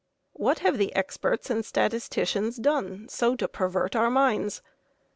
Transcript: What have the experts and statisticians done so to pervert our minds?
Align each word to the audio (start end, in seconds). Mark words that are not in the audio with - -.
What 0.33 0.57
have 0.65 0.79
the 0.79 0.95
experts 0.95 1.51
and 1.51 1.63
statisticians 1.63 2.57
done 2.57 3.07
so 3.07 3.35
to 3.35 3.47
pervert 3.47 3.95
our 3.95 4.09
minds? 4.09 4.63